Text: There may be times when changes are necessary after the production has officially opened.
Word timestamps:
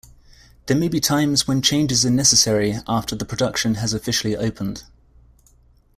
There 0.65 0.75
may 0.75 0.87
be 0.87 0.99
times 0.99 1.47
when 1.47 1.61
changes 1.61 2.03
are 2.07 2.09
necessary 2.09 2.79
after 2.87 3.15
the 3.15 3.23
production 3.23 3.75
has 3.75 3.93
officially 3.93 4.35
opened. 4.35 4.81